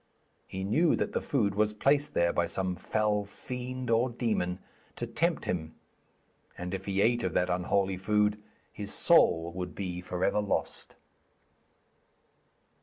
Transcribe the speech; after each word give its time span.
He 0.47 0.63
knew 0.63 0.95
that 0.95 1.11
the 1.13 1.21
food 1.21 1.53
was 1.53 1.73
placed 1.73 2.15
there 2.15 2.33
by 2.33 2.47
some 2.47 2.75
fell 2.75 3.23
fiend 3.23 3.91
or 3.91 4.09
demon 4.09 4.57
to 4.95 5.05
tempt 5.05 5.45
him, 5.45 5.75
and 6.57 6.73
if 6.73 6.85
he 6.85 7.01
ate 7.03 7.23
of 7.23 7.33
that 7.33 7.51
unholy 7.51 7.97
food, 7.97 8.41
his 8.73 8.91
soul 8.91 9.51
would 9.53 9.75
be 9.75 10.01
for 10.01 10.23
ever 10.23 10.41
lost. 10.41 10.95